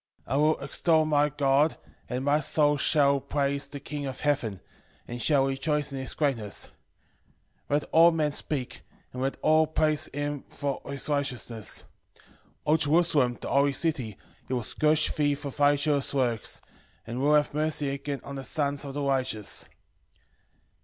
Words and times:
13:7 0.27 0.33
I 0.33 0.37
will 0.37 0.59
extol 0.63 1.05
my 1.05 1.29
God, 1.29 1.77
and 2.09 2.25
my 2.25 2.39
soul 2.39 2.75
shall 2.75 3.19
praise 3.19 3.67
the 3.67 3.79
King 3.79 4.07
of 4.07 4.21
heaven, 4.21 4.59
and 5.07 5.21
shall 5.21 5.45
rejoice 5.45 5.93
in 5.93 5.99
his 5.99 6.15
greatness. 6.15 6.71
13:8 7.69 7.69
Let 7.69 7.83
all 7.91 8.09
men 8.11 8.31
speak, 8.31 8.81
and 9.13 9.21
let 9.21 9.37
all 9.43 9.67
praise 9.67 10.07
him 10.11 10.43
for 10.49 10.81
his 10.87 11.07
righteousness. 11.07 11.83
13:9 12.15 12.23
O 12.65 12.77
Jerusalem, 12.77 13.37
the 13.41 13.49
holy 13.49 13.73
city, 13.73 14.17
he 14.47 14.53
will 14.55 14.63
scourge 14.63 15.13
thee 15.13 15.35
for 15.35 15.51
thy 15.51 15.75
children's 15.75 16.15
works, 16.15 16.63
and 17.05 17.21
will 17.21 17.35
have 17.35 17.53
mercy 17.53 17.89
again 17.89 18.21
on 18.23 18.37
the 18.37 18.43
sons 18.43 18.83
of 18.83 18.95
the 18.95 19.03
righteous. 19.03 19.69